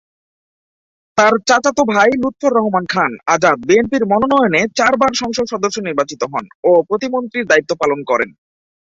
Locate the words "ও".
6.63-6.71